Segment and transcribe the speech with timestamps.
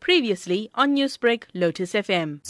[0.00, 2.40] Previously on Newsbreak, Lotus FM.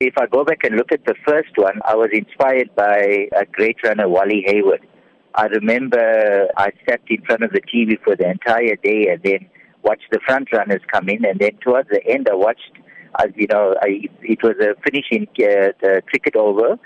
[0.00, 3.46] If I go back and look at the first one, I was inspired by a
[3.46, 4.86] great runner, Wally Hayward.
[5.34, 9.48] I remember I sat in front of the TV for the entire day and then
[9.82, 12.72] watched the front runners come in, and then towards the end, I watched,
[13.18, 16.78] as you know, I, it was a finishing uh, the cricket over,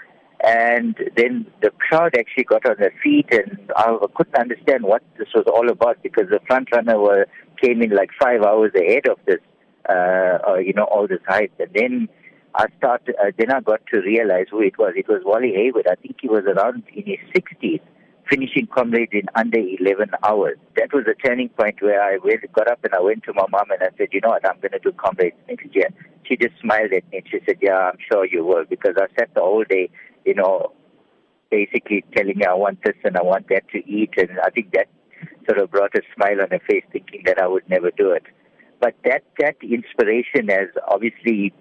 [0.44, 5.28] and then the crowd actually got on their feet, and I couldn't understand what this
[5.34, 7.26] was all about because the front runner were
[7.62, 9.40] came in like five hours ahead of this,
[9.88, 12.08] uh, or, you know, all this hype, and then.
[12.58, 14.94] I started, uh, then I got to realize who it was.
[14.96, 15.86] It was Wally Hayward.
[15.90, 17.82] I think he was around in his 60s
[18.28, 20.58] finishing Comrades in under 11 hours.
[20.76, 22.18] That was a turning point where I
[22.54, 24.60] got up and I went to my mom and I said, you know what, I'm
[24.60, 25.88] going to do Comrades next year.
[26.24, 29.06] She just smiled at me and she said, yeah, I'm sure you will because I
[29.18, 29.90] sat the whole day,
[30.24, 30.72] you know,
[31.50, 34.14] basically telling her I want this and I want that to eat.
[34.16, 34.88] And I think that
[35.46, 38.24] sort of brought a smile on her face thinking that I would never do it.
[38.80, 41.52] But that, that inspiration has obviously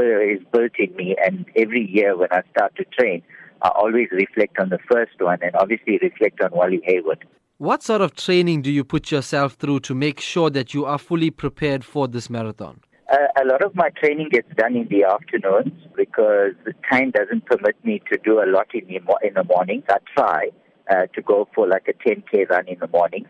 [0.00, 3.22] is built in me and every year when I start to train,
[3.62, 7.24] I always reflect on the first one and obviously reflect on Wally Hayward.
[7.56, 10.98] What sort of training do you put yourself through to make sure that you are
[10.98, 12.80] fully prepared for this marathon?
[13.10, 17.46] Uh, a lot of my training gets done in the afternoons because the time doesn't
[17.46, 19.82] permit me to do a lot in the, in the mornings.
[19.88, 20.50] I try
[20.90, 23.26] uh, to go for like a 10k run in the mornings.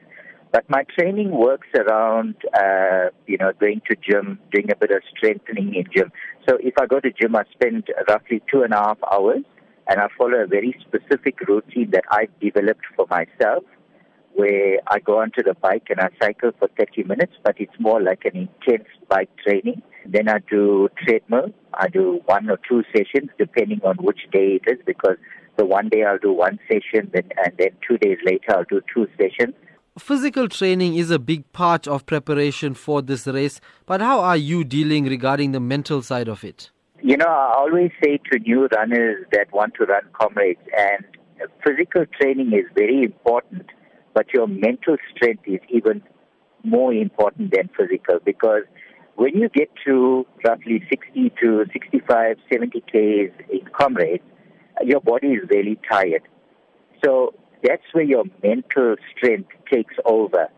[0.51, 5.03] But my training works around, uh, you know, going to gym, doing a bit of
[5.17, 6.11] strengthening in gym.
[6.49, 9.45] So if I go to gym, I spend roughly two and a half hours
[9.89, 13.65] and I follow a very specific routine that I've developed for myself
[14.35, 18.01] where I go onto the bike and I cycle for 30 minutes, but it's more
[18.01, 19.83] like an intense bike training.
[20.07, 21.53] Then I do treadmill.
[21.75, 25.17] I do one or two sessions depending on which day it is because
[25.57, 28.81] the one day I'll do one session then, and then two days later I'll do
[28.95, 29.55] two sessions.
[29.99, 34.63] Physical training is a big part of preparation for this race, but how are you
[34.63, 36.71] dealing regarding the mental side of it?
[37.03, 41.05] You know, I always say to new runners that want to run comrades, and
[41.65, 43.67] physical training is very important,
[44.15, 46.03] but your mental strength is even
[46.65, 48.63] more important than physical because
[49.17, 54.23] when you get to roughly 60 to 65, 70 Ks in comrades,
[54.85, 56.23] your body is really tired.
[57.05, 60.49] So that's where your mental strength takes over.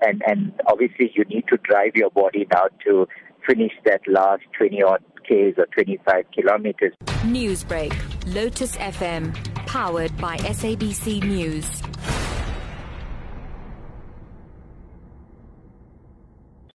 [0.00, 3.06] And, and obviously you need to drive your body now to
[3.46, 6.94] finish that last 20 odd Ks or 25 kilometers.
[7.24, 7.94] Newsbreak,
[8.34, 9.34] Lotus FM,
[9.66, 11.79] powered by SABC News.